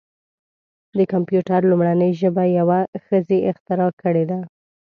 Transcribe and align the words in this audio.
د 0.97 0.99
کمپیوټر 1.13 1.61
لومړنۍ 1.71 2.11
ژبه 2.21 2.43
یوه 2.59 2.79
ښځې 3.05 3.37
اختراع 3.51 3.91
کړې 4.01 4.23
ده. 4.31 4.39